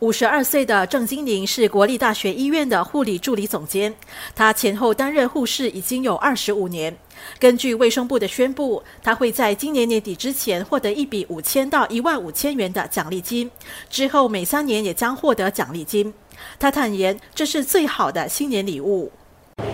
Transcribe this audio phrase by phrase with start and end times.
[0.00, 3.92] 五十二岁的郑金玲是国立大学医院的护理助理总监，
[4.32, 6.96] 她前后担任护士已经有二十五年。
[7.40, 13.50] 根据卫生部的宣布，她会在今年年底之前获得一笔五千到一万五千元的奖励金，
[13.90, 16.14] 之后每三年也将获得奖励金。
[16.60, 19.10] 她坦言，这是最好的新年礼物，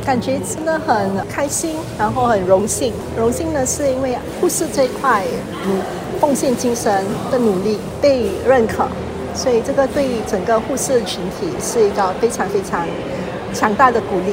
[0.06, 2.94] 感觉真的很开心，然后很荣幸。
[3.14, 5.22] 荣幸呢，是因为护士这一块，
[5.66, 5.82] 嗯，
[6.18, 8.88] 奉献精神的努力被认可。
[9.34, 12.86] 所以这个对整个护士群体是一个非常非常
[13.52, 14.30] 强大的鼓励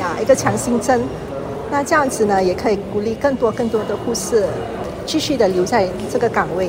[0.00, 1.00] 呀，一个强心针。
[1.70, 4.46] 那这样子呢，也可以鼓励更多更多的护士
[5.06, 6.68] 继续的留在这个岗位。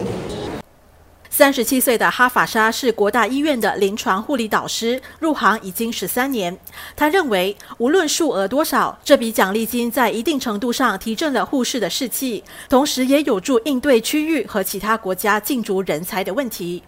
[1.30, 6.56] 三十七岁的哈法沙是国大医院的临床护理导师，入行已经十三年。
[6.96, 16.84] 他认为，无论数额多少，这笔奖励金在一定程度上提振了护士的士气，同时也有助应对区域和其他国家进驻人才的问题。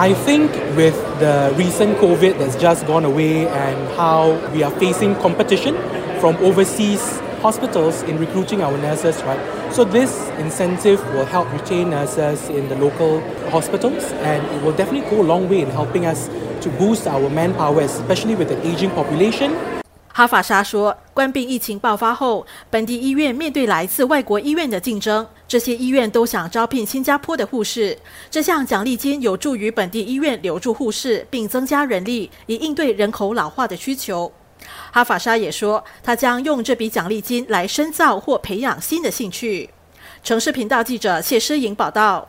[0.00, 5.16] I think with the recent COVID that's just gone away and how we are facing
[5.16, 5.74] competition
[6.20, 9.72] from overseas hospitals in recruiting our nurses, right?
[9.74, 15.10] So this incentive will help retain nurses in the local hospitals and it will definitely
[15.10, 16.28] go a long way in helping us
[16.62, 19.52] to boost our manpower, especially with an aging population
[20.12, 27.96] 哈法沙说，关闭疫情爆发后，本地医院面对来自外国医院的竞争，这些医院都想招聘新加坡的护士。
[28.28, 34.30] 这项奖励金有助于本地医院留住护士，并增加人力，以应对人口老化的需求。
[34.92, 39.70] 哈法沙也说，他将用这笔奖励金来深造或培养新的兴趣。
[40.24, 42.28] 城市频道记者谢诗颖报道。